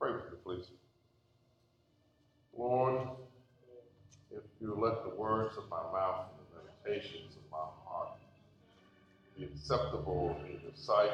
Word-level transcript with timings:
Pray 0.00 0.12
with 0.12 0.30
me, 0.30 0.38
please. 0.44 0.66
Lord, 2.56 3.08
if 4.30 4.42
you 4.60 4.74
let 4.80 5.02
the 5.04 5.16
words 5.20 5.56
of 5.56 5.68
my 5.68 5.82
mouth 5.92 6.26
and 6.30 6.46
the 6.52 6.92
meditations 6.92 7.34
of 7.36 7.50
my 7.50 7.66
heart 7.84 8.10
be 9.36 9.44
acceptable 9.44 10.36
in 10.44 10.60
your 10.60 10.72
sight, 10.74 11.10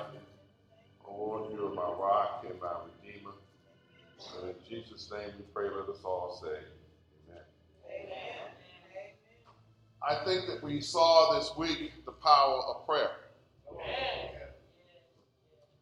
Lord, 1.06 1.52
you 1.52 1.66
are 1.66 1.74
my 1.74 1.82
rock 1.82 2.44
and 2.48 2.60
my 2.60 2.72
redeemer. 2.84 3.32
And 4.40 4.50
in 4.50 4.56
Jesus' 4.68 5.10
name 5.10 5.30
we 5.38 5.44
pray, 5.54 5.68
let 5.70 5.88
us 5.88 6.02
all 6.04 6.38
say, 6.42 6.58
Amen. 7.28 7.42
Amen. 7.88 8.34
I 10.06 10.24
think 10.24 10.46
that 10.48 10.62
we 10.62 10.80
saw 10.80 11.38
this 11.38 11.56
week 11.56 11.92
the 12.04 12.12
power 12.12 12.62
of 12.68 12.86
prayer. 12.86 13.12
Amen. 13.70 14.23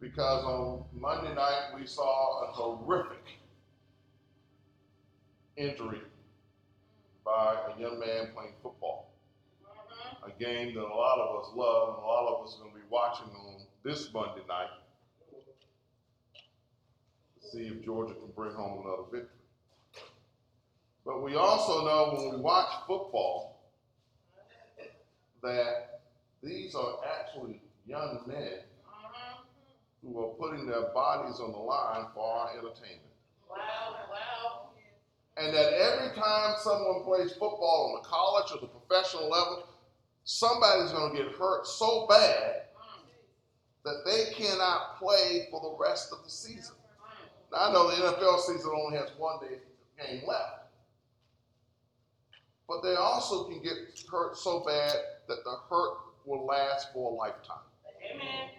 Because 0.03 0.43
on 0.45 0.83
Monday 0.93 1.33
night 1.33 1.71
we 1.79 1.87
saw 1.87 2.43
a 2.43 2.47
horrific 2.49 3.39
injury 5.57 6.01
by 7.25 7.57
a 7.69 7.81
young 7.81 8.01
man 8.01 8.31
playing 8.35 8.55
football. 8.61 9.13
Uh-huh. 9.65 10.27
A 10.27 10.43
game 10.43 10.75
that 10.75 10.81
a 10.81 10.83
lot 10.83 11.21
of 11.21 11.41
us 11.41 11.51
love 11.55 11.89
and 11.91 11.99
a 11.99 12.07
lot 12.07 12.35
of 12.35 12.45
us 12.45 12.57
are 12.57 12.65
going 12.65 12.73
to 12.73 12.79
be 12.81 12.85
watching 12.91 13.29
on 13.29 13.61
this 13.85 14.13
Monday 14.13 14.43
night 14.49 14.71
to 17.41 17.49
see 17.49 17.69
if 17.69 17.85
Georgia 17.85 18.15
can 18.15 18.33
bring 18.35 18.55
home 18.55 18.85
another 18.85 19.05
victory. 19.05 19.29
But 21.07 21.23
we 21.23 21.37
also 21.37 21.85
know 21.85 22.15
when 22.17 22.35
we 22.35 22.41
watch 22.41 22.73
football 22.89 23.61
that 25.45 26.01
these 26.43 26.75
are 26.75 26.97
actually 27.21 27.61
young 27.87 28.25
men 28.27 28.63
who 30.03 30.19
are 30.21 30.35
putting 30.35 30.67
their 30.67 30.93
bodies 30.95 31.39
on 31.41 31.53
the 31.53 31.59
line 31.59 32.07
for 32.15 32.25
our 32.25 32.51
entertainment. 32.51 33.01
Wow, 33.49 33.97
wow. 34.11 34.69
And 35.37 35.55
that 35.55 35.73
every 35.73 36.15
time 36.15 36.57
someone 36.63 37.05
plays 37.05 37.33
football 37.33 37.95
on 37.95 38.03
the 38.03 38.09
college 38.09 38.53
or 38.53 38.61
the 38.61 38.67
professional 38.67 39.31
level, 39.31 39.69
somebody's 40.25 40.93
going 40.93 41.17
to 41.17 41.23
get 41.23 41.33
hurt 41.33 41.67
so 41.67 42.07
bad 42.09 42.63
that 43.85 44.03
they 44.05 44.33
cannot 44.35 44.99
play 44.99 45.49
for 45.51 45.61
the 45.61 45.77
rest 45.85 46.13
of 46.13 46.23
the 46.25 46.31
season. 46.31 46.77
Now, 47.51 47.69
I 47.69 47.73
know 47.73 47.91
the 47.91 47.97
NFL 47.97 48.41
season 48.41 48.71
only 48.75 48.99
has 48.99 49.11
one 49.19 49.39
day 49.41 49.59
game 49.99 50.23
left. 50.27 50.67
But 52.69 52.83
they 52.83 52.95
also 52.95 53.45
can 53.45 53.63
get 53.63 53.75
hurt 54.11 54.37
so 54.37 54.61
bad 54.61 54.93
that 55.29 55.45
the 55.45 55.57
hurt 55.69 55.99
will 56.25 56.47
last 56.47 56.93
for 56.93 57.13
a 57.13 57.15
lifetime. 57.15 57.59
Amen. 58.15 58.51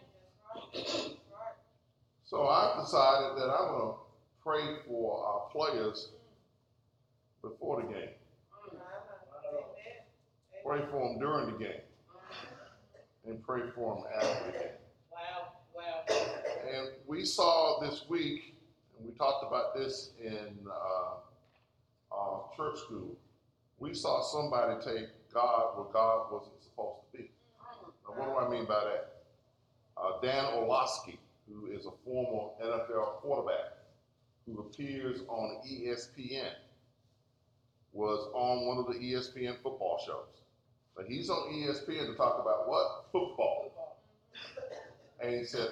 So 2.25 2.47
I've 2.47 2.83
decided 2.83 3.37
that 3.37 3.49
I'm 3.49 3.67
going 3.67 3.91
to 3.91 3.97
pray 4.43 4.75
for 4.87 5.25
our 5.25 5.49
players 5.51 6.09
before 7.41 7.81
the 7.81 7.87
game. 7.87 8.09
Pray 10.65 10.81
for 10.89 11.09
them 11.09 11.19
during 11.19 11.51
the 11.51 11.59
game. 11.59 11.81
And 13.27 13.43
pray 13.43 13.61
for 13.75 13.95
them 13.95 14.03
after 14.15 14.51
the 14.51 14.57
game. 14.57 14.67
Wow, 15.11 15.53
wow. 15.75 16.15
And 16.73 16.89
we 17.05 17.25
saw 17.25 17.79
this 17.81 18.05
week, 18.07 18.55
and 18.97 19.07
we 19.07 19.13
talked 19.13 19.45
about 19.45 19.75
this 19.75 20.11
in 20.21 20.49
uh, 20.69 21.15
our 22.11 22.45
church 22.55 22.79
school, 22.79 23.17
we 23.79 23.93
saw 23.93 24.21
somebody 24.21 24.75
take 24.83 25.07
God 25.33 25.75
where 25.75 25.91
God 25.91 26.31
wasn't 26.31 26.61
supposed 26.63 26.99
to 27.11 27.17
be. 27.17 27.29
Now, 28.07 28.15
what 28.15 28.27
do 28.27 28.45
I 28.45 28.49
mean 28.49 28.65
by 28.65 28.83
that? 28.83 29.13
Uh, 29.97 30.21
Dan 30.21 30.45
Orlovsky, 30.53 31.19
who 31.53 31.67
is 31.67 31.85
a 31.85 31.91
former 32.03 32.51
NFL 32.63 33.21
quarterback, 33.21 33.77
who 34.45 34.59
appears 34.59 35.21
on 35.27 35.61
ESPN, 35.67 36.51
was 37.91 38.29
on 38.33 38.65
one 38.67 38.77
of 38.77 38.87
the 38.87 38.99
ESPN 38.99 39.55
football 39.61 40.01
shows. 40.05 40.41
But 40.95 41.05
he's 41.05 41.29
on 41.29 41.51
ESPN 41.53 42.11
to 42.11 42.15
talk 42.15 42.39
about 42.41 42.67
what? 42.67 43.05
Football. 43.11 43.71
And 45.21 45.33
he 45.33 45.43
said, 45.45 45.69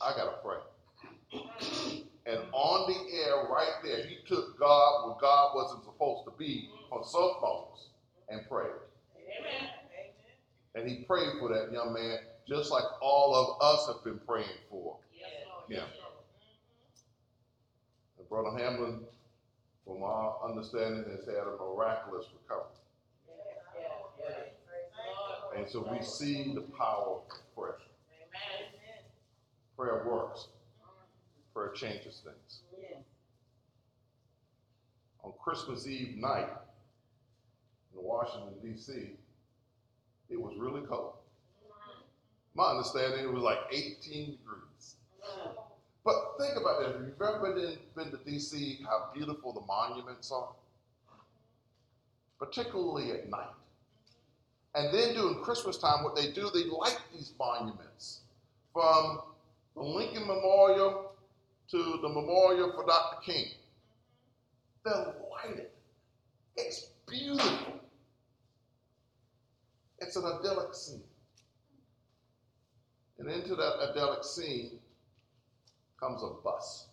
I 0.00 0.14
got 0.16 0.24
to 0.24 0.36
pray. 0.42 2.02
And 2.26 2.40
on 2.52 2.90
the 2.90 3.16
air 3.16 3.48
right 3.50 3.72
there, 3.82 4.04
he 4.06 4.18
took 4.26 4.58
God 4.58 5.06
where 5.06 5.16
God 5.20 5.52
wasn't 5.54 5.84
supposed 5.84 6.24
to 6.24 6.32
be 6.38 6.68
on 6.90 7.04
cell 7.04 7.38
phones 7.40 7.88
and 8.28 8.48
prayed. 8.48 8.70
Amen. 9.16 9.70
And 10.74 10.88
he 10.88 11.04
prayed 11.04 11.32
for 11.38 11.48
that 11.48 11.72
young 11.72 11.92
man 11.92 12.18
just 12.48 12.70
like 12.70 12.84
all 13.00 13.34
of 13.34 13.62
us 13.62 13.86
have 13.86 14.04
been 14.04 14.20
praying 14.26 14.46
for 14.68 14.96
And 15.80 15.88
Brother 18.28 18.58
Hamlin, 18.58 19.00
from 19.86 20.02
our 20.02 20.36
understanding, 20.48 21.04
has 21.10 21.24
had 21.26 21.46
a 21.46 21.56
miraculous 21.60 22.26
recovery. 22.42 22.76
And 25.56 25.68
so 25.68 25.86
we 25.90 26.02
see 26.04 26.52
the 26.54 26.62
power 26.62 27.16
of 27.16 27.22
prayer. 27.54 27.76
Prayer 29.76 30.04
works. 30.06 30.48
Prayer 31.54 31.72
changes 31.72 32.22
things. 32.24 32.60
On 35.22 35.32
Christmas 35.42 35.86
Eve 35.86 36.16
night 36.16 36.48
in 37.94 38.02
Washington, 38.02 38.54
D.C., 38.62 39.10
it 40.30 40.40
was 40.40 40.56
really 40.56 40.80
cold. 40.86 41.14
My 42.54 42.70
understanding, 42.70 43.24
it 43.24 43.32
was 43.32 43.42
like 43.42 43.58
18 43.70 44.32
degrees. 44.32 44.96
But 46.04 46.14
think 46.38 46.56
about 46.56 46.80
that. 46.80 46.90
If 46.90 47.06
you've 47.06 47.22
ever 47.22 47.54
been, 47.54 47.78
been 47.94 48.10
to 48.10 48.24
D.C., 48.24 48.80
how 48.84 49.10
beautiful 49.14 49.52
the 49.52 49.60
monuments 49.60 50.32
are, 50.32 50.48
particularly 52.38 53.12
at 53.12 53.30
night. 53.30 53.54
And 54.74 54.92
then 54.92 55.14
during 55.14 55.42
Christmas 55.44 55.78
time, 55.78 56.02
what 56.02 56.16
they 56.16 56.32
do, 56.32 56.50
they 56.52 56.64
light 56.64 56.98
these 57.12 57.32
monuments 57.38 58.22
from 58.72 59.20
the 59.76 59.82
Lincoln 59.82 60.26
Memorial 60.26 61.12
to 61.70 61.98
the 62.02 62.08
memorial 62.08 62.72
for 62.72 62.84
Dr. 62.84 63.18
King. 63.24 63.46
They're 64.84 65.14
lighted. 65.30 65.68
It's 66.56 66.88
beautiful. 67.08 67.80
It's 70.00 70.16
an 70.16 70.24
idyllic 70.24 70.74
scene. 70.74 71.02
And 73.18 73.30
into 73.30 73.54
that 73.54 73.90
idyllic 73.90 74.24
scene 74.24 74.80
comes 76.02 76.22
a 76.24 76.30
bus. 76.42 76.86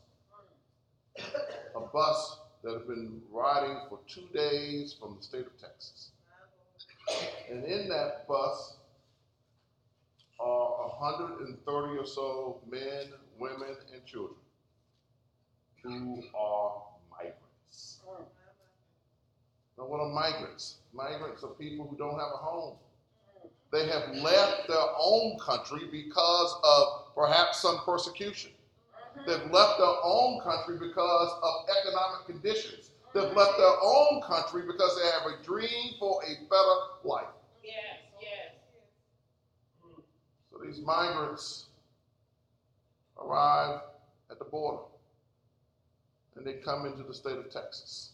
A 1.75 1.79
bus 1.79 2.39
that 2.63 2.73
has 2.73 2.83
been 2.83 3.19
riding 3.31 3.77
for 3.89 3.99
two 4.07 4.27
days 4.35 4.95
from 4.99 5.15
the 5.17 5.23
state 5.23 5.47
of 5.47 5.59
Texas. 5.59 6.11
And 7.49 7.65
in 7.65 7.89
that 7.89 8.27
bus 8.27 8.75
are 10.39 10.89
130 10.99 11.97
or 11.97 12.05
so 12.05 12.59
men, 12.69 13.07
women, 13.39 13.75
and 13.91 14.05
children 14.05 14.37
who 15.81 16.21
are 16.37 16.73
migrants. 17.09 18.01
Now, 19.75 19.85
what 19.85 20.01
are 20.01 20.13
migrants? 20.13 20.75
Migrants 20.93 21.43
are 21.43 21.49
people 21.49 21.87
who 21.87 21.97
don't 21.97 22.19
have 22.19 22.31
a 22.33 22.37
home. 22.37 22.75
They 23.71 23.87
have 23.87 24.15
left 24.17 24.67
their 24.67 24.77
own 24.99 25.39
country 25.39 25.87
because 25.91 26.55
of 26.63 27.15
perhaps 27.15 27.59
some 27.59 27.79
persecution. 27.85 28.51
They've 29.25 29.52
left 29.52 29.78
their 29.78 29.96
own 30.03 30.41
country 30.41 30.78
because 30.80 31.30
of 31.44 31.53
economic 31.78 32.25
conditions. 32.25 32.91
They've 33.13 33.34
left 33.35 33.57
their 33.57 33.75
own 33.81 34.22
country 34.22 34.63
because 34.66 35.00
they 35.00 35.07
have 35.09 35.40
a 35.40 35.44
dream 35.44 35.96
for 36.00 36.22
a 36.24 36.34
better 36.50 36.75
life. 37.03 37.28
Yes, 37.63 37.75
yes. 38.22 38.53
So 40.52 40.59
these 40.63 40.80
migrants 40.81 41.66
arrive 43.19 43.81
at 44.31 44.40
the 44.40 44.46
border 44.46 44.84
and 46.36 46.45
they 46.45 46.54
come 46.54 46.86
into 46.86 47.04
the 47.04 47.13
state 47.13 47.38
of 47.38 47.51
Texas. 47.51 48.12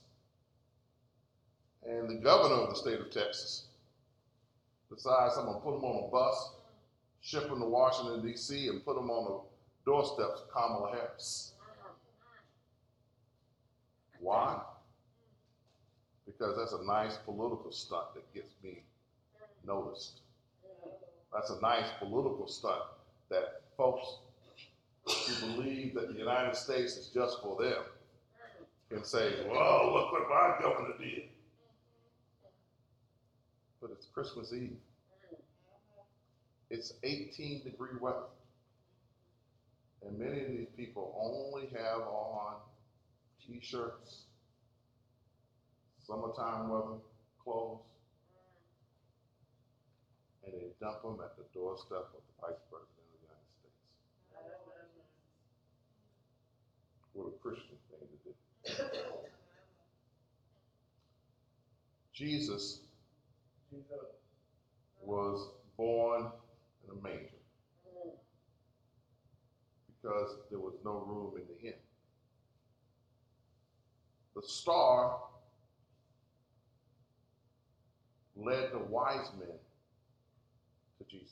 And 1.88 2.10
the 2.10 2.16
governor 2.16 2.56
of 2.56 2.70
the 2.70 2.76
state 2.76 3.00
of 3.00 3.12
Texas 3.12 3.68
decides 4.90 5.38
I'm 5.38 5.46
going 5.46 5.58
to 5.58 5.62
put 5.62 5.76
them 5.76 5.84
on 5.84 6.08
a 6.08 6.12
bus, 6.12 6.52
ship 7.22 7.48
them 7.48 7.60
to 7.60 7.66
Washington, 7.66 8.26
D.C., 8.26 8.70
and 8.70 8.84
put 8.84 8.96
them 8.96 9.12
on 9.12 9.26
the 9.26 9.55
doorsteps 9.86 10.42
of 10.42 10.52
Kamala 10.52 10.92
Harris. 10.92 11.54
Why? 14.20 14.60
Because 16.26 16.58
that's 16.58 16.74
a 16.74 16.84
nice 16.84 17.18
political 17.18 17.72
stunt 17.72 18.14
that 18.16 18.34
gets 18.34 18.54
me 18.64 18.82
noticed. 19.66 20.22
That's 21.34 21.52
a 21.52 21.62
nice 21.62 21.88
political 22.00 22.48
stunt 22.48 22.82
that 23.30 23.62
folks 23.78 24.18
who 25.06 25.54
believe 25.54 25.94
that 25.94 26.08
the 26.12 26.18
United 26.18 26.56
States 26.56 26.98
is 26.98 27.10
just 27.14 27.42
for 27.42 27.62
them 27.62 27.84
can 28.90 29.04
say, 29.04 29.34
well, 29.50 29.94
look 29.94 30.12
what 30.12 30.30
my 30.30 30.56
governor 30.62 30.94
did. 31.00 31.24
But 33.82 33.92
it's 33.92 34.08
Christmas 34.08 34.54
Eve. 34.54 34.78
It's 36.70 36.94
18 37.04 37.64
degree 37.64 37.98
weather. 38.00 38.26
And 40.08 40.20
many 40.20 40.42
of 40.42 40.48
these 40.50 40.68
people 40.78 41.16
only 41.20 41.68
have 41.76 42.02
on 42.02 42.58
t-shirts, 43.46 44.26
summertime 46.06 46.70
weather 46.70 47.00
clothes, 47.44 47.80
and 50.46 50.54
they 50.54 50.68
dump 50.80 51.02
them 51.02 51.18
at 51.24 51.36
the 51.38 51.44
doorstep 51.54 52.14
of 52.14 52.22
the 52.22 52.34
Vice 52.40 52.62
President 52.70 53.02
of 53.02 53.10
the 53.14 53.22
United 53.26 53.50
States. 53.58 53.82
What 57.14 57.28
a 57.28 57.32
Christian 57.42 57.78
thing 57.90 58.06
to 58.14 58.18
do. 58.26 58.90
Jesus 62.14 62.80
was 65.02 65.50
born 65.76 66.32
in 66.84 66.98
a 66.98 67.02
manger 67.02 67.36
because 70.06 70.36
there 70.52 70.60
was 70.60 70.74
no 70.84 71.04
room 71.08 71.34
in 71.36 71.44
the 71.48 71.68
inn. 71.70 71.80
The 74.36 74.42
star 74.44 75.18
led 78.36 78.72
the 78.72 78.80
wise 78.80 79.28
men 79.40 79.58
to 81.00 81.06
Jesus. 81.10 81.32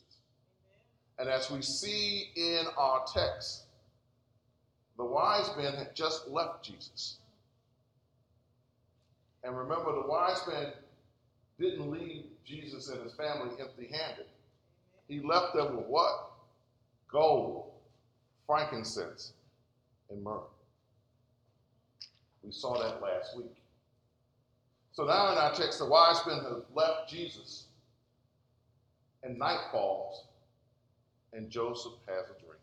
And 1.19 1.29
as 1.29 1.51
we 1.51 1.61
see 1.61 2.31
in 2.35 2.65
our 2.77 3.05
text, 3.13 3.65
the 4.97 5.05
wise 5.05 5.49
men 5.57 5.73
had 5.75 5.95
just 5.95 6.27
left 6.29 6.65
Jesus. 6.65 7.17
And 9.43 9.55
remember, 9.55 9.91
the 9.93 10.07
wise 10.07 10.41
men 10.47 10.67
didn't 11.59 11.91
leave 11.91 12.23
Jesus 12.45 12.89
and 12.89 13.03
his 13.03 13.13
family 13.13 13.51
empty 13.59 13.91
handed. 13.93 14.25
He 15.07 15.19
left 15.19 15.53
them 15.53 15.75
with 15.75 15.85
what? 15.85 16.31
Gold, 17.11 17.72
frankincense, 18.47 19.33
and 20.09 20.23
myrrh. 20.23 20.41
We 22.43 22.51
saw 22.51 22.77
that 22.79 23.01
last 23.01 23.37
week. 23.37 23.55
So 24.91 25.05
now 25.05 25.31
in 25.31 25.37
our 25.37 25.53
text, 25.53 25.79
the 25.79 25.85
wise 25.85 26.19
men 26.27 26.37
have 26.37 26.63
left 26.75 27.09
Jesus, 27.09 27.65
and 29.23 29.39
night 29.39 29.59
falls, 29.71 30.25
and 31.31 31.49
Joseph 31.49 31.93
has 32.07 32.25
a 32.25 32.39
dream. 32.39 32.53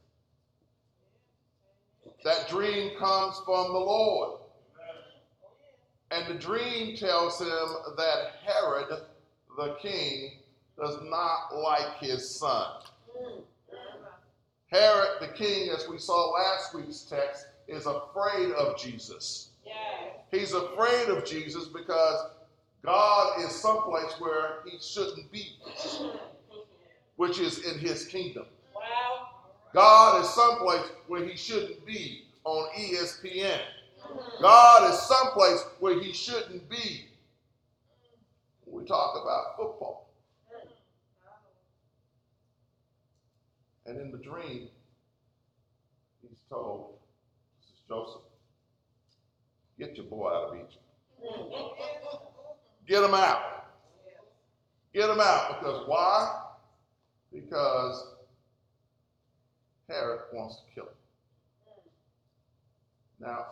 That 2.24 2.48
dream 2.48 2.96
comes 2.98 3.40
from 3.44 3.72
the 3.72 3.78
Lord. 3.78 4.40
And 6.12 6.26
the 6.26 6.38
dream 6.38 6.96
tells 6.96 7.40
him 7.40 7.46
that 7.96 8.32
Herod 8.44 8.88
the 9.56 9.76
king 9.80 10.38
does 10.78 10.98
not 11.04 11.56
like 11.56 11.98
his 11.98 12.28
son. 12.28 12.66
Herod 14.70 15.20
the 15.20 15.28
king, 15.28 15.70
as 15.70 15.88
we 15.88 15.98
saw 15.98 16.30
last 16.30 16.74
week's 16.74 17.00
text, 17.00 17.46
is 17.66 17.86
afraid 17.86 18.52
of 18.52 18.78
Jesus. 18.78 19.50
He's 20.30 20.52
afraid 20.52 21.08
of 21.08 21.24
Jesus 21.24 21.66
because 21.66 22.30
God 22.84 23.40
is 23.40 23.50
someplace 23.50 24.12
where 24.20 24.58
he 24.64 24.78
shouldn't 24.80 25.30
be, 25.32 25.56
which 27.16 27.40
is 27.40 27.64
in 27.64 27.78
his 27.78 28.06
kingdom. 28.06 28.46
God 29.74 30.22
is 30.22 30.30
someplace 30.30 30.86
where 31.08 31.24
he 31.24 31.36
shouldn't 31.36 31.84
be 31.84 32.26
on 32.44 32.68
ESPN. 32.76 33.60
God 34.40 34.90
is 34.90 34.98
someplace 35.00 35.64
where 35.80 36.00
he 36.00 36.12
shouldn't 36.12 36.68
be. 36.68 37.06
We 38.66 38.84
talk 38.84 39.20
about 39.20 39.56
football. 39.56 40.09
And 43.90 44.00
in 44.00 44.12
the 44.12 44.18
dream, 44.18 44.68
he's 46.22 46.38
told, 46.48 46.94
this 47.60 47.70
is 47.70 47.80
Joseph, 47.88 48.22
get 49.80 49.96
your 49.96 50.06
boy 50.06 50.28
out 50.28 50.50
of 50.50 50.54
Egypt. 50.54 50.76
Get 52.88 53.04
him 53.04 53.14
out. 53.14 53.66
Get 54.92 55.08
him 55.10 55.20
out. 55.20 55.60
Because 55.60 55.86
why? 55.86 56.40
Because 57.32 58.14
Herod 59.88 60.20
wants 60.32 60.56
to 60.56 60.62
kill 60.74 60.84
him. 60.84 60.90
Now, 63.20 63.46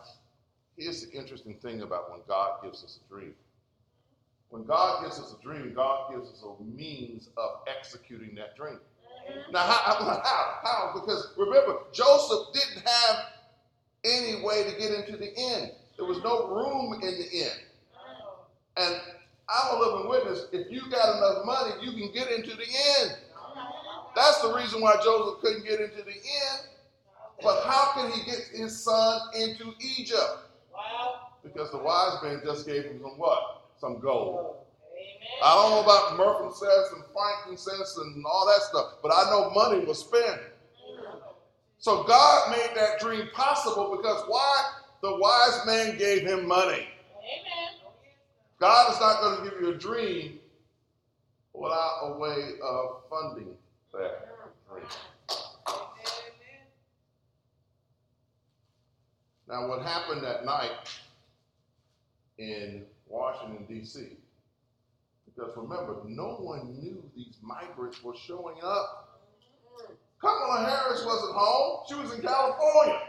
here's 0.77 1.05
the 1.05 1.11
interesting 1.11 1.55
thing 1.55 1.83
about 1.83 2.11
when 2.11 2.19
God 2.27 2.63
gives 2.63 2.83
us 2.83 2.99
a 3.05 3.13
dream. 3.13 3.33
When 4.49 4.65
God 4.65 5.03
gives 5.03 5.19
us 5.19 5.33
a 5.39 5.43
dream, 5.43 5.73
God 5.73 6.11
gives 6.11 6.29
us 6.29 6.43
a 6.43 6.63
means 6.63 7.29
of 7.37 7.61
executing 7.67 8.35
that 8.35 8.57
dream. 8.57 8.79
Now, 9.51 9.59
how, 9.59 9.95
how? 10.23 10.59
How? 10.63 10.91
Because 10.93 11.33
remember, 11.37 11.79
Joseph 11.91 12.53
didn't 12.53 12.87
have 12.87 13.15
any 14.05 14.43
way 14.43 14.63
to 14.63 14.77
get 14.77 14.91
into 14.91 15.17
the 15.17 15.33
inn. 15.33 15.71
There 15.97 16.05
was 16.05 16.23
no 16.23 16.47
room 16.47 16.93
in 16.93 17.01
the 17.01 17.29
inn. 17.31 17.57
And 18.77 18.95
I'm 19.49 19.75
a 19.75 19.79
living 19.79 20.09
witness. 20.09 20.45
If 20.51 20.71
you 20.71 20.89
got 20.89 21.17
enough 21.17 21.45
money, 21.45 21.71
you 21.81 21.91
can 21.91 22.13
get 22.13 22.31
into 22.31 22.55
the 22.55 22.63
inn. 22.63 23.11
That's 24.15 24.41
the 24.41 24.53
reason 24.53 24.81
why 24.81 24.95
Joseph 25.03 25.41
couldn't 25.41 25.65
get 25.65 25.81
into 25.81 26.03
the 26.03 26.13
inn. 26.13 26.69
But 27.41 27.63
how 27.65 27.93
can 27.93 28.11
he 28.11 28.23
get 28.25 28.39
his 28.53 28.79
son 28.83 29.21
into 29.33 29.73
Egypt? 29.79 30.49
Because 31.43 31.71
the 31.71 31.77
wise 31.77 32.21
man 32.23 32.41
just 32.43 32.67
gave 32.67 32.83
him 32.83 32.99
some 33.01 33.17
what? 33.17 33.63
Some 33.79 33.99
gold. 33.99 34.57
I 35.43 35.55
don't 35.55 35.71
know 35.71 35.81
about 35.81 36.17
and 36.17 36.93
and 36.93 37.03
frankincense 37.13 37.97
and 37.97 38.25
all 38.25 38.45
that 38.47 38.61
stuff, 38.63 38.93
but 39.01 39.11
I 39.11 39.29
know 39.29 39.51
money 39.51 39.85
was 39.85 39.99
spent. 39.99 40.41
So 41.77 42.03
God 42.03 42.51
made 42.51 42.71
that 42.75 42.99
dream 42.99 43.29
possible 43.33 43.95
because 43.95 44.23
why? 44.27 44.71
The 45.01 45.15
wise 45.17 45.65
man 45.65 45.97
gave 45.97 46.23
him 46.23 46.45
money. 46.45 46.85
Amen. 46.85 47.79
God 48.59 48.91
is 48.91 48.99
not 48.99 49.21
going 49.21 49.37
to 49.37 49.49
give 49.49 49.61
you 49.61 49.69
a 49.69 49.77
dream 49.77 50.39
without 51.53 51.99
a 52.03 52.17
way 52.17 52.55
of 52.61 53.03
funding 53.09 53.55
that 53.93 54.27
dream. 54.69 54.83
Now, 59.47 59.67
what 59.67 59.81
happened 59.81 60.23
that 60.23 60.45
night 60.45 60.71
in 62.37 62.85
Washington, 63.07 63.65
D.C., 63.67 64.17
because 65.39 65.55
remember, 65.55 66.01
no 66.05 66.35
one 66.35 66.77
knew 66.79 67.01
these 67.15 67.37
migrants 67.41 68.03
were 68.03 68.15
showing 68.15 68.57
up. 68.63 69.19
Kamala 70.19 70.65
Harris 70.65 71.05
wasn't 71.05 71.33
home, 71.33 71.85
she 71.87 71.95
was 71.95 72.13
in 72.13 72.21
California. 72.21 72.99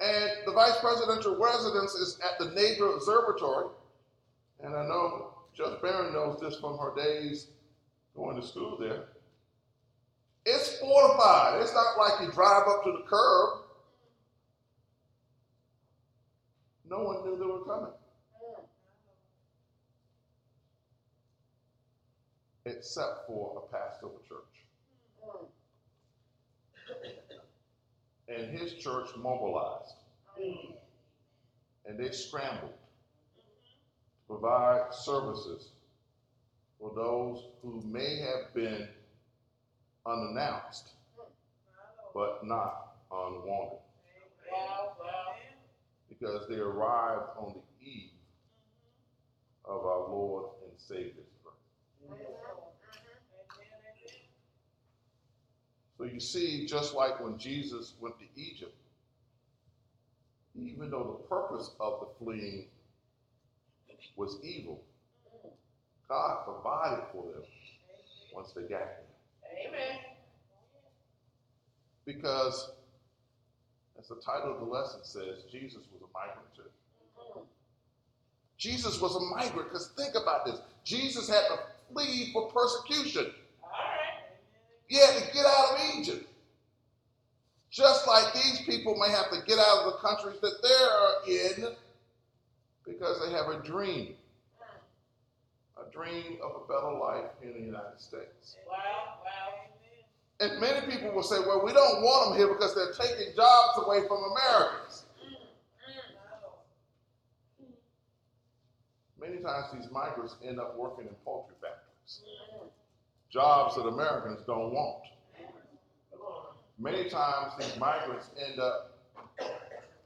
And 0.00 0.30
the 0.46 0.52
vice 0.52 0.78
presidential 0.80 1.36
residence 1.36 1.92
is 1.94 2.18
at 2.24 2.38
the 2.44 2.52
Naval 2.54 2.96
Observatory. 2.96 3.66
And 4.64 4.74
I 4.74 4.82
know 4.88 5.34
Judge 5.54 5.80
Barron 5.80 6.12
knows 6.12 6.40
this 6.40 6.58
from 6.58 6.78
her 6.78 6.94
days 6.96 7.48
going 8.16 8.40
to 8.40 8.46
school 8.46 8.78
there. 8.80 9.08
It's 10.44 10.78
fortified. 10.78 11.60
It's 11.60 11.74
not 11.74 11.98
like 11.98 12.20
you 12.22 12.32
drive 12.32 12.66
up 12.66 12.82
to 12.84 12.92
the 12.92 13.04
curb. 13.06 13.60
No 16.88 17.04
one 17.04 17.24
knew 17.24 17.38
they 17.38 17.44
were 17.44 17.64
coming. 17.64 17.92
Except 22.70 23.26
for 23.26 23.56
a 23.56 23.72
pastor 23.72 24.06
of 24.06 24.12
Passover 24.12 24.28
church. 24.28 24.54
And 28.28 28.56
his 28.56 28.74
church 28.74 29.08
mobilized. 29.16 29.94
And 31.86 31.98
they 31.98 32.12
scrambled 32.12 32.72
to 33.36 33.42
provide 34.28 34.94
services 34.94 35.70
for 36.78 36.92
those 36.94 37.42
who 37.62 37.82
may 37.84 38.20
have 38.20 38.54
been 38.54 38.88
unannounced, 40.06 40.90
but 42.14 42.46
not 42.46 42.96
unwanted. 43.10 43.78
Because 46.08 46.46
they 46.48 46.56
arrived 46.56 47.30
on 47.36 47.54
the 47.54 47.86
eve 47.86 48.10
of 49.64 49.84
our 49.84 50.08
Lord 50.08 50.50
See, 56.20 56.66
just 56.66 56.94
like 56.94 57.18
when 57.18 57.38
Jesus 57.38 57.94
went 57.98 58.14
to 58.18 58.26
Egypt, 58.36 58.74
even 60.54 60.90
though 60.90 61.18
the 61.18 61.28
purpose 61.28 61.70
of 61.80 62.00
the 62.00 62.24
fleeing 62.24 62.66
was 64.16 64.36
evil, 64.42 64.82
God 66.08 66.44
provided 66.44 67.04
for 67.12 67.24
them 67.32 67.42
once 68.34 68.52
they 68.52 68.62
got 68.62 68.70
there. 68.70 69.66
Amen. 69.66 69.98
Because, 72.04 72.72
as 73.98 74.08
the 74.08 74.16
title 74.16 74.52
of 74.52 74.60
the 74.60 74.66
lesson 74.66 75.00
says, 75.02 75.44
Jesus 75.50 75.84
was 75.92 76.02
a 76.02 76.12
migrant 76.12 76.54
too. 76.54 77.40
Jesus 78.58 79.00
was 79.00 79.16
a 79.16 79.20
migrant 79.36 79.70
because 79.70 79.88
think 79.96 80.14
about 80.20 80.44
this. 80.44 80.60
Jesus 80.84 81.30
had 81.30 81.46
to 81.48 81.58
flee 81.92 82.30
for 82.32 82.50
persecution. 82.50 83.32
He 84.90 84.96
had 84.96 85.22
to 85.22 85.32
get 85.32 85.46
out 85.46 85.74
of 85.74 85.80
Egypt. 85.96 86.26
Just 87.70 88.08
like 88.08 88.34
these 88.34 88.60
people 88.62 88.96
may 88.96 89.08
have 89.08 89.30
to 89.30 89.40
get 89.46 89.56
out 89.60 89.84
of 89.84 89.92
the 89.92 89.98
countries 89.98 90.40
that 90.42 90.60
they're 90.60 91.36
in 91.36 91.72
because 92.84 93.24
they 93.24 93.32
have 93.32 93.46
a 93.46 93.64
dream. 93.64 94.14
A 95.78 95.88
dream 95.92 96.38
of 96.42 96.62
a 96.62 96.66
better 96.66 96.92
life 96.98 97.30
in 97.40 97.52
the 97.52 97.60
United 97.60 97.98
States. 98.00 98.56
Wow, 98.68 98.74
wow. 99.24 99.60
And 100.40 100.60
many 100.60 100.84
people 100.90 101.12
will 101.12 101.22
say, 101.22 101.38
well, 101.38 101.64
we 101.64 101.72
don't 101.72 102.02
want 102.02 102.30
them 102.30 102.38
here 102.38 102.48
because 102.48 102.74
they're 102.74 102.92
taking 102.92 103.32
jobs 103.36 103.78
away 103.86 104.00
from 104.08 104.18
Americans. 104.24 105.04
Many 109.20 109.36
times 109.36 109.66
these 109.72 109.88
migrants 109.92 110.34
end 110.44 110.58
up 110.58 110.76
working 110.76 111.06
in 111.06 111.14
poultry 111.24 111.54
factories, 111.60 112.22
jobs 113.30 113.76
that 113.76 113.82
Americans 113.82 114.40
don't 114.46 114.72
want. 114.72 115.04
Many 116.78 117.08
times 117.08 117.52
these 117.58 117.78
migrants 117.78 118.30
end 118.44 118.58
up 118.58 118.98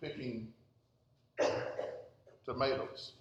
picking 0.01 0.49
tomatoes, 2.45 3.13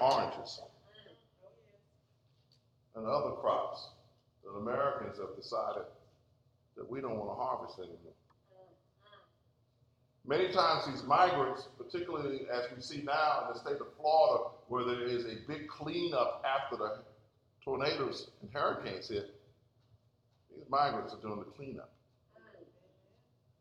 oranges, 0.00 0.60
and 2.96 3.06
other 3.06 3.32
crops 3.32 3.88
that 4.44 4.50
Americans 4.58 5.18
have 5.18 5.36
decided 5.36 5.84
that 6.76 6.90
we 6.90 7.00
don't 7.00 7.16
want 7.16 7.30
to 7.30 7.34
harvest 7.34 7.78
anymore. 7.78 8.14
Many 10.26 10.52
times 10.52 10.86
these 10.86 11.02
migrants, 11.04 11.68
particularly 11.76 12.46
as 12.50 12.64
we 12.74 12.80
see 12.80 13.02
now 13.02 13.46
in 13.46 13.52
the 13.52 13.60
state 13.60 13.80
of 13.80 13.88
Florida, 13.98 14.44
where 14.68 14.84
there 14.84 15.02
is 15.02 15.24
a 15.24 15.36
big 15.46 15.68
cleanup 15.68 16.44
after 16.44 16.76
the 16.76 16.98
tornadoes 17.64 18.30
and 18.42 18.50
hurricanes 18.52 19.08
hit, 19.08 19.34
these 20.54 20.64
migrants 20.68 21.14
are 21.14 21.20
doing 21.20 21.38
the 21.38 21.44
cleanup. 21.44 21.90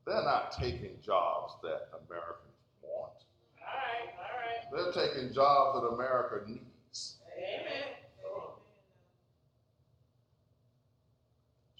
They're 0.05 0.24
not 0.24 0.51
taking 0.51 0.98
jobs 1.03 1.53
that 1.63 1.88
Americans 2.05 2.60
want. 2.81 3.13
All 3.60 3.67
right, 3.67 4.10
all 4.17 4.83
right. 4.83 4.93
They're 4.93 5.07
taking 5.07 5.33
jobs 5.33 5.79
that 5.79 5.88
America 5.88 6.41
needs. 6.48 7.15
Amen. 7.38 7.93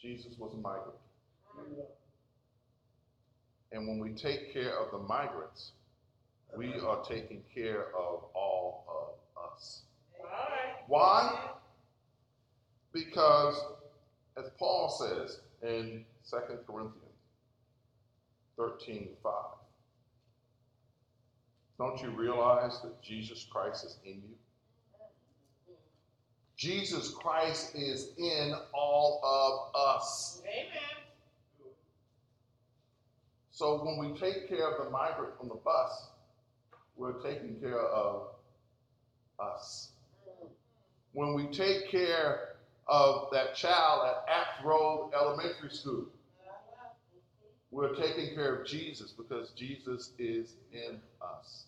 Jesus 0.04 0.38
was 0.38 0.54
a 0.54 0.58
migrant. 0.58 0.98
And 3.72 3.88
when 3.88 4.00
we 4.00 4.12
take 4.12 4.54
care 4.54 4.78
of 4.78 4.92
the 4.92 4.98
migrants, 4.98 5.72
we 6.58 6.74
are 6.86 7.02
taking 7.04 7.42
care 7.56 7.88
of 7.98 8.26
all 8.36 8.53
us. 9.64 9.82
Why? 10.88 11.52
Because, 12.92 13.56
as 14.38 14.50
Paul 14.60 14.90
says 14.90 15.40
in 15.62 16.06
2 16.30 16.38
Corinthians 16.68 17.00
13 18.58 19.10
5, 19.24 19.34
don't 21.80 22.02
you 22.02 22.10
realize 22.10 22.82
that 22.84 23.02
Jesus 23.02 23.48
Christ 23.50 23.86
is 23.86 23.98
in 24.06 24.14
you? 24.14 24.36
Jesus 26.56 27.10
Christ 27.10 27.76
is 27.76 28.10
in 28.18 28.54
all 28.74 29.20
of 29.24 29.98
us. 29.98 30.42
Amen. 30.46 31.04
So 33.52 33.84
when 33.84 33.98
we 33.98 34.18
take 34.18 34.48
care 34.48 34.72
of 34.72 34.86
the 34.86 34.90
migrant 34.92 35.34
on 35.42 35.48
the 35.48 35.56
bus, 35.56 36.10
we're 36.96 37.22
taking 37.22 37.56
care 37.60 37.82
of 37.82 38.33
us. 39.40 39.90
When 41.14 41.34
we 41.34 41.48
take 41.48 41.90
care 41.90 42.56
of 42.88 43.30
that 43.32 43.56
child 43.56 44.08
at 44.08 44.34
Apt 44.34 44.66
Road 44.66 45.12
Elementary 45.14 45.70
School, 45.70 46.06
we're 47.72 47.96
taking 47.96 48.36
care 48.36 48.56
of 48.56 48.68
Jesus 48.68 49.12
because 49.12 49.50
Jesus 49.52 50.12
is 50.20 50.54
in 50.72 51.00
us. 51.22 51.66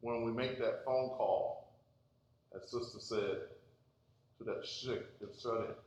When 0.00 0.22
we 0.24 0.30
make 0.30 0.58
that 0.60 0.84
phone 0.84 1.08
call, 1.10 1.68
as 2.54 2.70
Sister 2.70 3.00
said, 3.00 3.38
to 4.38 4.44
that 4.44 4.64
sick 4.64 5.04
and 5.20 5.28
shut 5.40 5.78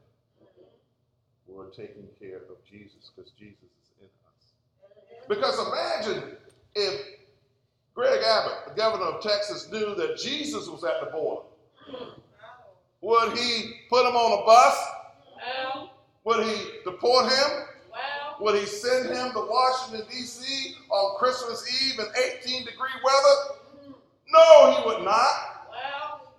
we're 1.48 1.70
taking 1.70 2.08
care 2.20 2.38
of 2.38 2.64
Jesus 2.70 3.12
because 3.16 3.32
Jesus 3.38 3.58
is 3.62 3.92
in 4.02 4.08
us. 4.28 5.28
Because 5.28 5.68
imagine 5.68 6.38
if 6.76 7.21
Greg 8.02 8.24
Abbott, 8.24 8.54
the 8.68 8.74
governor 8.74 9.06
of 9.06 9.22
Texas, 9.22 9.72
knew 9.72 9.94
that 9.94 10.18
Jesus 10.18 10.68
was 10.68 10.84
at 10.84 11.02
the 11.02 11.12
border. 11.12 11.44
Would 13.02 13.38
he 13.38 13.74
put 13.92 14.08
him 14.08 14.16
on 14.16 14.42
a 14.42 14.44
bus? 14.44 15.92
Would 16.24 16.48
he 16.48 16.66
deport 16.84 17.26
him? 17.26 17.66
well, 17.92 18.38
Would 18.40 18.60
he 18.60 18.66
send 18.66 19.10
him 19.10 19.32
to 19.34 19.40
Washington, 19.48 20.08
D.C. 20.10 20.78
on 20.90 21.20
Christmas 21.20 21.64
Eve 21.84 22.00
in 22.00 22.06
18 22.42 22.66
degree 22.66 22.90
weather? 23.04 23.94
No, 24.34 24.72
he 24.72 24.88
would 24.88 25.06
not. 25.06 25.68
well. 25.70 26.34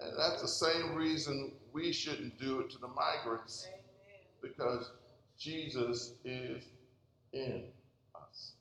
And 0.00 0.18
that's 0.18 0.42
the 0.42 0.48
same 0.48 0.96
reason 0.96 1.52
we 1.72 1.92
shouldn't 1.92 2.40
do 2.40 2.58
it 2.58 2.70
to 2.70 2.78
the 2.78 2.88
migrants 2.88 3.68
because 4.42 4.90
Jesus 5.38 6.14
is 6.24 6.64
in 7.32 7.62
us. 8.16 8.54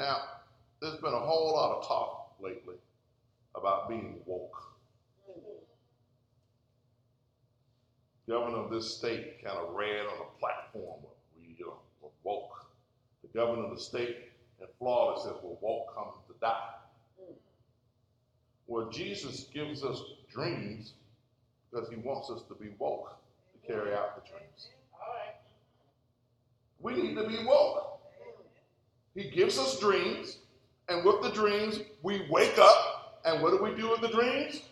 Now, 0.00 0.16
there's 0.80 0.96
been 0.96 1.12
a 1.12 1.18
whole 1.18 1.52
lot 1.52 1.76
of 1.76 1.86
talk 1.86 2.32
lately 2.40 2.76
about 3.54 3.86
being 3.86 4.16
woke. 4.24 4.56
Governor 8.26 8.64
of 8.64 8.70
this 8.70 8.96
state 8.96 9.44
kind 9.44 9.58
of 9.58 9.74
ran 9.74 10.06
on 10.06 10.26
a 10.26 10.38
platform, 10.38 11.00
we 11.36 11.54
you 11.58 11.66
know, 11.66 11.76
we're 12.00 12.08
woke. 12.22 12.64
The 13.20 13.38
governor 13.38 13.64
of 13.64 13.76
the 13.76 13.82
state 13.82 14.16
in 14.58 14.68
Florida 14.78 15.20
says, 15.20 15.34
we're 15.42 15.58
woke 15.60 15.94
come 15.94 16.12
to 16.28 16.34
die. 16.40 16.70
Well, 18.68 18.88
Jesus 18.88 19.48
gives 19.52 19.84
us 19.84 20.00
dreams 20.32 20.94
because 21.70 21.90
he 21.90 21.96
wants 21.96 22.30
us 22.30 22.40
to 22.48 22.54
be 22.54 22.70
woke 22.78 23.18
to 23.52 23.66
carry 23.66 23.92
out 23.92 24.14
the 24.16 24.30
dreams. 24.30 24.70
All 24.94 25.14
right. 25.14 25.34
We 26.78 27.02
need 27.02 27.16
to 27.16 27.28
be 27.28 27.44
woke. 27.44 27.89
He 29.20 29.28
gives 29.28 29.58
us 29.58 29.78
dreams, 29.78 30.38
and 30.88 31.04
with 31.04 31.20
the 31.20 31.28
dreams, 31.28 31.80
we 32.02 32.26
wake 32.30 32.56
up, 32.56 33.20
and 33.26 33.42
what 33.42 33.50
do 33.50 33.62
we 33.62 33.74
do 33.74 33.90
with 33.90 34.00
the 34.00 34.08
dreams? 34.08 34.62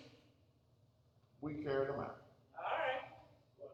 We 1.43 1.53
carry 1.53 1.87
them 1.87 1.97
out. 1.97 2.17
All 2.57 2.65
right. 2.65 3.69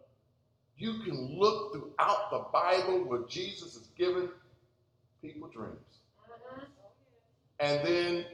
You 0.76 0.94
can 1.04 1.38
look 1.38 1.72
throughout 1.72 2.30
the 2.32 2.44
Bible 2.52 3.04
where 3.04 3.20
Jesus 3.28 3.74
has 3.74 3.86
given 3.96 4.28
people 5.22 5.48
dreams. 5.48 5.78
And 7.60 7.86
then 7.86 8.24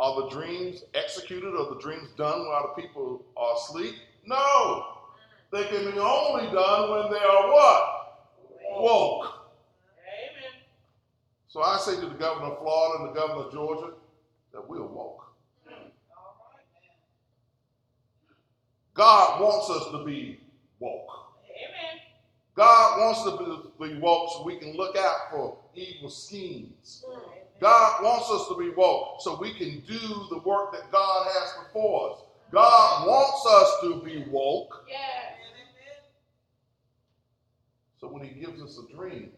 are 0.00 0.22
the 0.22 0.30
dreams 0.30 0.82
executed 0.94 1.54
or 1.54 1.74
the 1.74 1.80
dreams 1.80 2.08
done 2.16 2.46
while 2.46 2.72
the 2.74 2.82
people 2.82 3.22
are 3.36 3.54
asleep? 3.56 3.96
No. 4.24 4.86
They 5.52 5.64
can 5.64 5.92
be 5.92 5.98
only 5.98 6.50
done 6.50 6.90
when 6.90 7.12
they 7.12 7.18
are 7.18 7.52
what? 7.52 8.28
Woke. 8.70 9.35
So 11.56 11.62
I 11.62 11.78
say 11.78 11.94
to 11.94 12.02
the 12.02 12.14
governor 12.16 12.52
of 12.52 12.58
Florida 12.58 13.02
and 13.02 13.08
the 13.08 13.18
governor 13.18 13.46
of 13.46 13.50
Georgia 13.50 13.94
that. 14.52 14.58
All 14.58 14.68
right. 14.68 15.80
God 18.92 19.40
wants 19.40 19.70
us 19.70 19.90
to 19.92 20.04
be 20.04 20.38
woke. 20.80 21.08
Amen. 21.46 22.02
God 22.56 23.00
wants 23.00 23.20
us 23.20 23.38
to 23.38 23.72
be, 23.78 23.94
be 23.94 24.00
woke 24.00 24.32
so 24.34 24.44
we 24.44 24.58
can 24.58 24.76
look 24.76 24.98
out 24.98 25.30
for 25.30 25.56
evil 25.74 26.10
schemes. 26.10 27.02
God 27.58 28.04
wants 28.04 28.30
us 28.30 28.48
to 28.48 28.58
be 28.58 28.68
woke 28.76 29.22
so 29.22 29.38
we 29.40 29.54
can 29.54 29.80
do 29.86 30.26
the 30.28 30.42
work 30.44 30.72
that 30.74 30.92
God 30.92 31.26
has 31.26 31.64
before 31.64 32.12
us. 32.12 32.18
God 32.52 33.06
wants 33.08 33.46
us 33.46 33.80
to 33.80 34.02
be 34.04 34.26
woke 34.30 34.84
Yes. 34.90 35.38
so 37.98 38.08
when 38.08 38.22
He 38.24 38.38
gives 38.38 38.60
us 38.60 38.78
a 38.78 38.94
dream, 38.94 39.30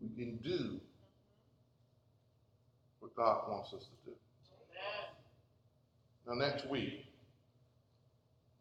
we 0.00 0.08
can 0.24 0.36
do 0.36 0.80
what 3.00 3.14
God 3.14 3.48
wants 3.48 3.72
us 3.72 3.84
to 3.84 4.10
do. 4.10 4.16
Now, 6.26 6.34
next 6.34 6.68
week, 6.68 7.06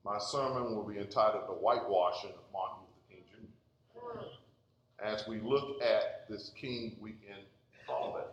my 0.04 0.20
sermon 0.20 0.76
will 0.76 0.84
be 0.84 1.00
entitled 1.00 1.44
The 1.48 1.54
Whitewashing 1.54 2.30
of 2.30 2.46
Martin 2.54 2.84
Luther 2.84 3.10
King 3.10 3.48
Jr. 3.94 5.04
as 5.04 5.28
we 5.28 5.40
look 5.40 5.82
at 5.82 6.30
this 6.30 6.52
King 6.56 6.96
Weekend 7.02 7.42
holiday. 7.88 8.28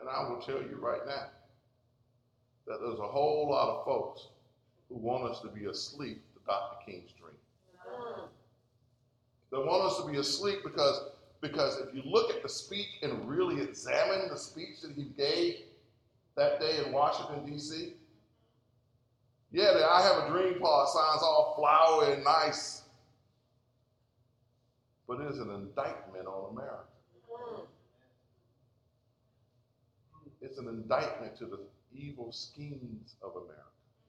And 0.00 0.08
I 0.08 0.28
will 0.28 0.40
tell 0.40 0.62
you 0.62 0.78
right 0.80 1.04
now 1.06 1.26
that 2.68 2.78
there's 2.80 3.00
a 3.00 3.06
whole 3.06 3.48
lot 3.50 3.68
of 3.68 3.84
folks 3.84 4.28
who 4.88 4.96
want 4.96 5.28
us 5.28 5.40
to 5.40 5.48
be 5.48 5.66
asleep 5.66 6.22
to 6.34 6.40
Dr. 6.46 6.76
King's 6.86 7.10
dream. 7.12 7.34
They 9.50 9.58
want 9.58 9.90
us 9.90 10.04
to 10.04 10.10
be 10.10 10.18
asleep 10.18 10.58
because 10.64 11.00
because 11.40 11.80
if 11.80 11.94
you 11.94 12.02
look 12.04 12.30
at 12.30 12.42
the 12.42 12.48
speech 12.48 12.88
and 13.02 13.28
really 13.28 13.62
examine 13.62 14.28
the 14.30 14.38
speech 14.38 14.80
that 14.82 14.92
he 14.92 15.04
gave 15.16 15.56
that 16.36 16.60
day 16.60 16.78
in 16.84 16.92
Washington, 16.92 17.46
D.C., 17.46 17.94
yeah, 19.52 19.72
the 19.72 19.86
I 19.86 20.02
have 20.02 20.24
a 20.24 20.30
dream 20.30 20.60
part 20.60 20.88
sounds 20.88 21.22
all 21.22 21.54
flowery 21.56 22.14
and 22.14 22.24
nice, 22.24 22.82
but 25.06 25.20
it 25.20 25.30
is 25.30 25.38
an 25.38 25.50
indictment 25.50 26.26
on 26.26 26.52
America. 26.52 26.82
It's 30.42 30.58
an 30.58 30.68
indictment 30.68 31.36
to 31.38 31.46
the 31.46 31.60
evil 31.94 32.32
schemes 32.32 33.14
of 33.22 33.32
America. 33.32 33.62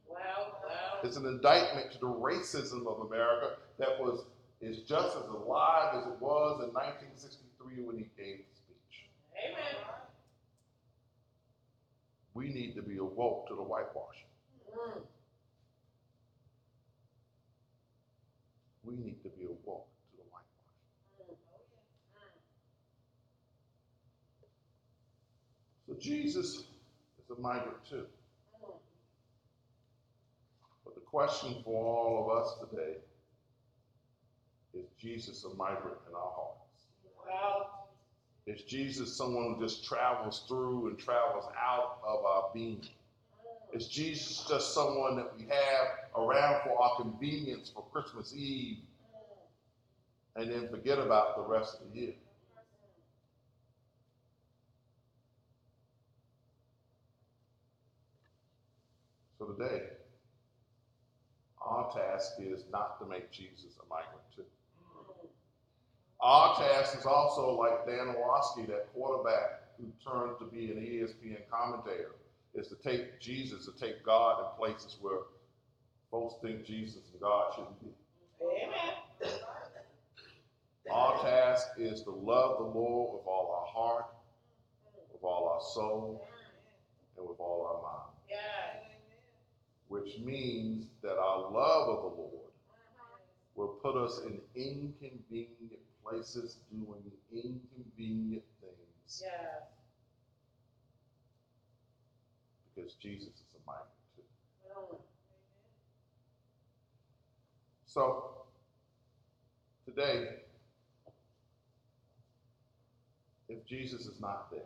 Wow, 0.07 0.17
wow. 0.63 0.99
It's 1.03 1.17
an 1.17 1.25
indictment 1.25 1.91
to 1.93 1.99
the 1.99 2.07
racism 2.07 2.87
of 2.87 3.07
America 3.07 3.55
that 3.79 3.99
was 3.99 4.25
is 4.61 4.79
just 4.79 5.15
as 5.15 5.23
alive 5.29 5.93
as 5.93 6.07
it 6.07 6.19
was 6.19 6.61
in 6.63 6.73
1963 6.73 7.83
when 7.83 7.97
he 7.97 8.09
gave 8.17 8.37
the 8.39 8.55
speech. 8.55 9.09
Amen. 9.37 9.75
We 12.33 12.49
need 12.49 12.75
to 12.75 12.81
be 12.81 12.97
awoke 12.97 13.47
to 13.49 13.55
the 13.55 13.61
whitewashing. 13.61 14.29
Mm. 14.75 15.01
We 18.83 18.95
need 18.95 19.21
to 19.23 19.29
be 19.29 19.45
awoke 19.45 19.87
to 20.11 20.17
the 20.17 20.23
whitewashing. 20.31 21.37
So 25.87 25.95
Jesus 25.99 26.45
is 26.55 27.37
a 27.37 27.39
migrant 27.39 27.85
too. 27.89 28.05
But 30.83 30.95
the 30.95 31.01
question 31.01 31.61
for 31.63 31.85
all 31.85 32.23
of 32.23 32.43
us 32.43 32.69
today 32.69 32.97
is 34.77 34.85
Jesus 34.99 35.43
a 35.43 35.49
migrant 35.55 35.97
in 36.07 36.15
our 36.15 36.31
hearts? 36.35 36.85
Wow. 37.27 37.67
Is 38.45 38.61
Jesus 38.61 39.15
someone 39.15 39.55
who 39.55 39.61
just 39.61 39.83
travels 39.83 40.45
through 40.47 40.87
and 40.87 40.97
travels 40.97 41.45
out 41.61 41.99
of 42.07 42.25
our 42.25 42.49
being? 42.53 42.81
Is 43.73 43.87
Jesus 43.87 44.45
just 44.47 44.73
someone 44.73 45.17
that 45.17 45.37
we 45.37 45.43
have 45.43 45.87
around 46.15 46.61
for 46.63 46.81
our 46.81 46.95
convenience 46.95 47.69
for 47.73 47.83
Christmas 47.91 48.33
Eve 48.33 48.77
and 50.37 50.49
then 50.49 50.69
forget 50.69 50.97
about 50.97 51.35
the 51.35 51.43
rest 51.43 51.81
of 51.81 51.91
the 51.91 51.99
year? 51.99 52.13
So 59.37 59.45
today, 59.47 59.83
our 61.61 61.91
task 61.91 62.33
is 62.39 62.63
not 62.71 62.99
to 62.99 63.05
make 63.05 63.29
Jesus 63.29 63.75
a 63.83 63.89
migrant 63.89 64.23
too. 64.35 64.43
Our 66.19 66.55
task 66.57 66.97
is 66.97 67.05
also 67.05 67.51
like 67.55 67.85
Dan 67.85 68.15
Orlovsky, 68.15 68.63
that 68.65 68.91
quarterback 68.93 69.61
who 69.77 69.85
turned 70.03 70.39
to 70.39 70.45
be 70.45 70.71
an 70.71 70.77
ESPN 70.77 71.41
commentator, 71.51 72.15
is 72.55 72.67
to 72.69 72.75
take 72.75 73.19
Jesus, 73.19 73.65
to 73.65 73.71
take 73.79 74.03
God 74.03 74.39
in 74.39 74.57
places 74.57 74.97
where 74.99 75.19
folks 76.09 76.35
think 76.41 76.65
Jesus 76.65 77.03
and 77.11 77.21
God 77.21 77.53
shouldn't 77.53 77.79
be. 77.81 77.89
Amen. 78.43 79.39
Our 80.91 81.21
task 81.21 81.67
is 81.77 82.01
to 82.03 82.11
love 82.11 82.57
the 82.59 82.79
Lord 82.79 83.13
with 83.15 83.27
all 83.27 83.51
our 83.59 83.67
heart, 83.67 84.05
with 85.11 85.23
all 85.23 85.49
our 85.49 85.61
soul, 85.61 86.27
and 87.17 87.27
with 87.27 87.39
all 87.39 87.65
our 87.67 87.81
mind, 87.81 88.13
Yes. 88.29 88.85
which 89.89 90.17
means 90.19 90.87
that 91.01 91.17
our 91.17 91.51
love 91.51 91.89
of 91.89 92.01
the 92.03 92.21
Lord 92.21 92.51
will 93.55 93.79
put 93.83 93.95
us 93.97 94.19
in 94.25 94.39
inconvenient 94.55 95.81
places 96.07 96.57
doing 96.71 97.03
inconvenient 97.33 98.43
things 98.61 99.23
Yes. 99.23 99.63
because 102.75 102.93
Jesus 102.95 103.29
is 103.29 103.55
a 103.55 103.59
migrant 103.65 103.89
too. 104.15 104.23
Mm. 104.93 104.97
So, 107.85 108.43
today, 109.85 110.41
if 113.49 113.65
Jesus 113.65 114.05
is 114.05 114.19
not 114.21 114.51
there, 114.51 114.59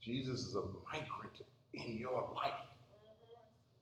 Jesus 0.00 0.46
is 0.46 0.54
a 0.56 0.62
migrant 0.92 1.42
in 1.74 1.98
your 1.98 2.32
life. 2.34 2.52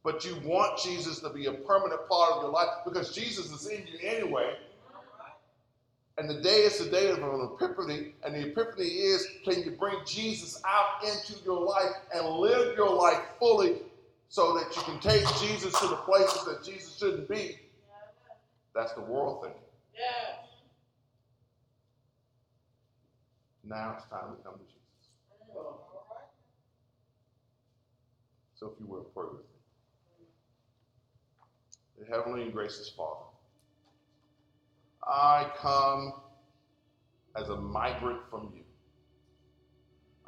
But 0.02 0.24
you 0.24 0.36
want 0.44 0.78
Jesus 0.80 1.20
to 1.20 1.30
be 1.30 1.46
a 1.46 1.52
permanent 1.52 2.08
part 2.08 2.32
of 2.32 2.42
your 2.42 2.52
life 2.52 2.68
because 2.84 3.14
Jesus 3.14 3.50
is 3.52 3.66
in 3.66 3.86
you 3.86 3.98
anyway. 4.02 4.56
And 6.20 6.28
the 6.28 6.42
day 6.42 6.64
is 6.64 6.76
the 6.76 6.90
day 6.90 7.08
of 7.08 7.22
an 7.22 7.48
epiphany. 7.54 8.12
And 8.22 8.34
the 8.34 8.48
epiphany 8.48 8.84
is 8.84 9.26
can 9.42 9.62
you 9.62 9.70
bring 9.70 9.96
Jesus 10.06 10.60
out 10.66 11.02
into 11.02 11.42
your 11.46 11.58
life 11.58 11.94
and 12.14 12.28
live 12.28 12.76
your 12.76 12.94
life 12.94 13.22
fully 13.38 13.76
so 14.28 14.52
that 14.52 14.76
you 14.76 14.82
can 14.82 15.00
take 15.00 15.26
Jesus 15.38 15.72
to 15.80 15.88
the 15.88 15.96
places 15.96 16.44
that 16.44 16.62
Jesus 16.62 16.98
shouldn't 16.98 17.26
be? 17.26 17.58
That's 18.74 18.92
the 18.92 19.00
world 19.00 19.44
thing. 19.44 19.54
Yes. 19.94 20.46
Now 23.64 23.94
it's 23.96 24.06
time 24.10 24.36
to 24.36 24.42
come 24.42 24.58
to 24.58 24.64
Jesus. 24.64 24.76
So 28.56 28.74
if 28.74 28.78
you 28.78 28.86
will, 28.86 29.04
pray 29.14 29.24
with 29.24 29.40
me. 29.40 29.46
The 31.98 32.14
Heavenly 32.14 32.42
and 32.42 32.52
gracious 32.52 32.90
Father, 32.94 33.24
I 35.06 35.50
come 35.58 36.12
as 37.36 37.48
a 37.48 37.56
migrant 37.56 38.20
from 38.30 38.52
you. 38.54 38.62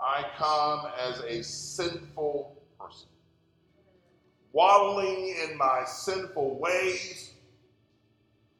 I 0.01 0.25
come 0.37 0.91
as 0.99 1.21
a 1.21 1.43
sinful 1.43 2.57
person, 2.79 3.09
waddling 4.53 5.35
in 5.49 5.57
my 5.57 5.85
sinful 5.87 6.59
ways 6.59 7.33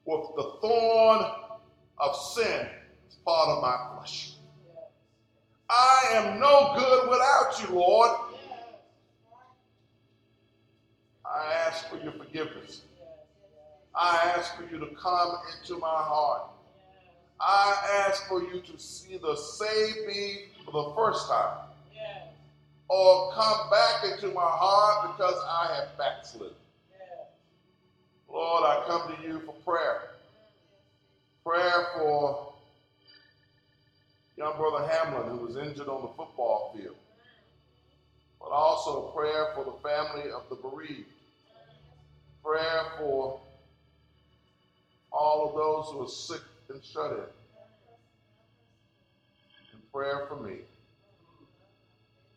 with 0.05 0.23
the 0.37 0.53
thorn 0.61 1.25
of 1.99 2.17
sin 2.17 2.69
as 3.09 3.15
part 3.25 3.49
of 3.49 3.63
my 3.63 3.97
flesh. 3.97 4.35
I 5.69 6.03
am 6.13 6.39
no 6.39 6.75
good 6.77 7.09
without 7.09 7.61
you, 7.63 7.75
Lord. 7.77 8.11
I 11.25 11.53
ask 11.67 11.89
for 11.89 11.97
your 11.97 12.13
forgiveness. 12.13 12.83
I 13.95 14.33
ask 14.37 14.57
for 14.57 14.63
you 14.65 14.79
to 14.81 14.95
come 14.95 15.37
into 15.61 15.79
my 15.79 15.87
heart. 15.87 16.45
I 17.41 18.05
ask 18.09 18.27
for 18.29 18.43
you 18.43 18.61
to 18.61 19.13
either 19.13 19.37
save 19.37 20.07
me 20.07 20.47
for 20.65 20.71
the 20.71 20.95
first 20.95 21.29
time 21.29 21.59
Yes. 21.93 22.29
or 22.89 23.33
come 23.33 23.71
back 23.71 24.05
into 24.05 24.29
my 24.29 24.41
heart 24.49 25.17
because 25.17 25.35
I 25.49 25.75
have 25.75 25.99
backslid. 25.99 26.53
Yes. 26.93 27.27
Lord, 28.29 28.65
I 28.65 28.85
come 28.87 29.15
to 29.17 29.23
you 29.23 29.41
for 29.41 29.53
prayer. 29.65 30.11
Prayer 31.45 31.89
for 31.97 32.55
young 34.37 34.57
brother 34.57 34.87
Hamlin 34.89 35.37
who 35.37 35.45
was 35.45 35.57
injured 35.57 35.89
on 35.89 36.03
the 36.03 36.09
football 36.09 36.73
field, 36.77 36.97
but 38.41 38.51
also 38.51 39.11
prayer 39.11 39.49
for 39.55 39.65
the 39.65 39.89
family 39.89 40.31
of 40.31 40.49
the 40.49 40.55
bereaved. 40.57 41.09
Prayer 42.45 42.85
for 42.99 43.41
all 45.13 45.49
of 45.49 45.55
those 45.55 45.93
who 45.93 46.05
are 46.05 46.09
sick 46.09 46.43
and 46.69 46.83
shut 46.85 47.13
in. 47.13 47.19
And 49.73 49.93
prayer 49.93 50.27
for 50.29 50.37
me 50.37 50.59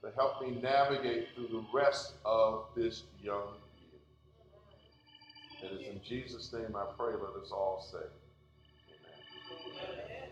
to 0.03 0.11
help 0.15 0.41
me 0.41 0.59
navigate 0.61 1.29
through 1.35 1.47
the 1.47 1.65
rest 1.73 2.13
of 2.25 2.65
this 2.75 3.03
young 3.23 3.53
year. 5.61 5.71
It 5.71 5.81
is 5.81 5.87
in 5.87 6.01
Jesus' 6.03 6.53
name 6.53 6.75
I 6.75 6.85
pray, 6.97 7.13
let 7.13 7.41
us 7.43 7.51
all 7.51 7.87
say, 7.91 8.05
Amen. 9.75 10.29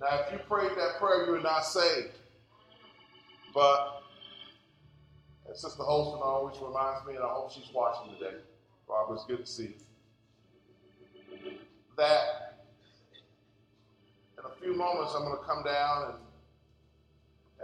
Now, 0.00 0.20
if 0.26 0.32
you 0.32 0.38
prayed 0.48 0.72
that 0.76 0.98
prayer, 0.98 1.26
you 1.26 1.34
are 1.34 1.40
not 1.40 1.64
saved. 1.64 2.18
But, 3.54 4.02
as 5.50 5.60
Sister 5.60 5.82
Holston 5.82 6.20
always 6.22 6.56
reminds 6.56 7.06
me, 7.06 7.14
and 7.14 7.24
I 7.24 7.28
hope 7.28 7.52
she's 7.52 7.72
watching 7.74 8.14
today, 8.14 8.36
Barbara, 8.88 9.16
it's 9.16 9.26
good 9.26 9.44
to 9.44 9.46
see 9.46 9.62
you, 9.64 9.74
that 11.96 12.56
in 14.38 14.44
a 14.44 14.60
few 14.60 14.74
moments 14.76 15.12
I'm 15.16 15.24
going 15.24 15.38
to 15.38 15.44
come 15.44 15.62
down 15.64 16.04
and 16.06 16.14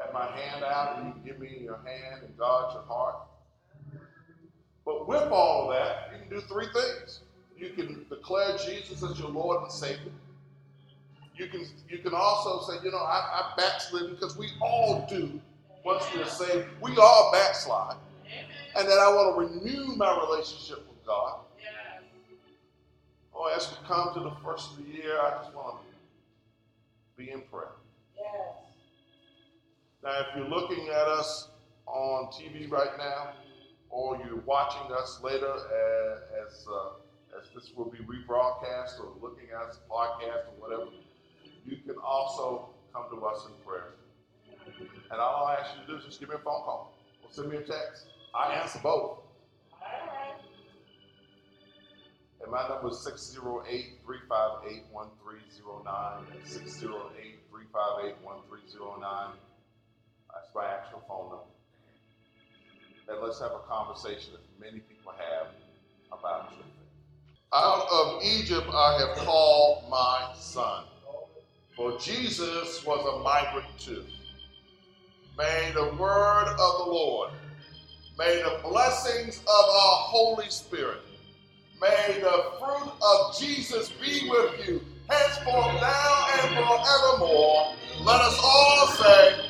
have 0.02 0.12
my 0.12 0.26
hand 0.26 0.64
out, 0.64 0.98
and 0.98 1.06
you 1.06 1.12
can 1.12 1.22
give 1.24 1.38
me 1.40 1.58
your 1.64 1.78
hand 1.78 2.22
and 2.24 2.36
guard 2.38 2.74
your 2.74 2.82
heart. 2.82 3.16
But 4.84 5.08
with 5.08 5.30
all 5.30 5.70
of 5.70 5.76
that, 5.76 6.10
you 6.12 6.18
can 6.20 6.28
do 6.30 6.40
three 6.46 6.66
things. 6.72 7.20
You 7.56 7.70
can 7.70 8.06
declare 8.08 8.56
Jesus 8.56 9.02
as 9.02 9.18
your 9.18 9.30
Lord 9.30 9.62
and 9.62 9.72
Savior. 9.72 10.12
You 11.36 11.48
can 11.48 11.66
you 11.88 11.98
can 11.98 12.14
also 12.14 12.72
say, 12.72 12.78
you 12.84 12.90
know, 12.90 12.98
I, 12.98 13.18
I 13.32 13.52
backslid 13.56 14.10
because 14.10 14.36
we 14.36 14.48
all 14.60 15.06
do 15.08 15.40
once 15.84 16.04
we 16.14 16.22
are 16.22 16.26
saved. 16.26 16.66
We 16.80 16.96
all 16.96 17.30
backslide. 17.32 17.96
And 18.76 18.88
that 18.88 18.98
I 18.98 19.08
want 19.08 19.34
to 19.34 19.40
renew 19.40 19.96
my 19.96 20.16
relationship 20.28 20.78
with 20.88 21.04
God. 21.06 21.40
Yes. 23.38 23.46
Oh, 23.52 23.56
as 23.56 23.70
we 23.70 23.86
come 23.86 24.14
to 24.14 24.20
the 24.20 24.34
first 24.44 24.72
of 24.72 24.78
the 24.78 24.92
year, 24.92 25.18
I 25.20 25.38
just 25.42 25.54
want 25.54 25.76
to 25.82 27.22
be 27.22 27.30
in 27.30 27.42
prayer. 27.42 27.72
Yes. 28.16 28.32
Now, 30.02 30.20
if 30.20 30.26
you're 30.36 30.48
looking 30.48 30.88
at 30.88 31.08
us 31.08 31.48
on 31.86 32.26
TV 32.32 32.70
right 32.70 32.96
now, 32.98 33.32
or 33.90 34.20
you're 34.24 34.40
watching 34.44 34.92
us 34.92 35.20
later 35.22 35.52
as 35.52 36.20
as, 36.46 36.66
uh, 36.68 37.40
as 37.40 37.48
this 37.54 37.72
will 37.76 37.90
be 37.90 37.98
rebroadcast, 37.98 39.00
or 39.00 39.12
looking 39.20 39.48
at 39.54 39.68
us 39.68 39.80
podcast 39.90 40.46
or 40.48 40.68
whatever, 40.68 40.90
you 41.66 41.76
can 41.86 41.96
also 42.04 42.70
come 42.92 43.04
to 43.10 43.24
us 43.24 43.46
in 43.46 43.52
prayer. 43.66 43.94
And 45.10 45.20
all 45.20 45.46
I 45.46 45.54
ask 45.54 45.70
you 45.74 45.86
to 45.86 45.92
do 45.92 45.98
is 45.98 46.04
just 46.04 46.20
give 46.20 46.28
me 46.28 46.34
a 46.34 46.38
phone 46.38 46.62
call 46.62 46.94
or 47.22 47.28
send 47.30 47.50
me 47.50 47.56
a 47.56 47.60
text. 47.60 48.06
I 48.34 48.54
answer 48.54 48.78
both. 48.82 49.20
And 52.42 52.50
my 52.52 52.68
number 52.68 52.88
is 52.88 53.00
608 53.04 53.98
358 54.04 54.84
1309. 54.92 56.44
608 56.44 57.38
358 57.50 58.14
1309. 58.22 59.34
That's 60.32 60.54
my 60.54 60.66
actual 60.66 61.02
phone 61.08 61.30
number. 61.30 61.50
And 63.08 63.22
let's 63.22 63.40
have 63.40 63.52
a 63.52 63.60
conversation 63.66 64.34
that 64.34 64.44
many 64.60 64.80
people 64.80 65.12
have 65.16 65.48
about 66.12 66.50
faith. 66.50 66.64
Out 67.52 67.88
of 67.90 68.22
Egypt 68.22 68.68
I 68.72 68.98
have 69.00 69.16
called 69.24 69.84
my 69.90 70.32
son. 70.36 70.84
For 71.74 71.98
Jesus 71.98 72.84
was 72.84 73.06
a 73.06 73.22
migrant 73.22 73.78
too. 73.78 74.04
May 75.38 75.70
the 75.74 75.94
word 75.94 76.48
of 76.48 76.78
the 76.84 76.90
Lord, 76.90 77.30
may 78.18 78.42
the 78.42 78.58
blessings 78.68 79.38
of 79.38 79.46
our 79.46 79.98
Holy 80.10 80.50
Spirit, 80.50 81.00
may 81.80 82.20
the 82.20 82.44
fruit 82.58 82.92
of 83.02 83.38
Jesus 83.38 83.90
be 83.90 84.28
with 84.28 84.66
you 84.66 84.80
henceforth, 85.08 85.80
now, 85.80 86.26
and 86.34 86.54
forevermore. 86.54 87.74
Let 88.04 88.20
us 88.20 88.38
all 88.42 88.86
say, 88.88 89.47